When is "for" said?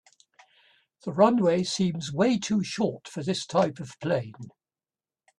3.07-3.21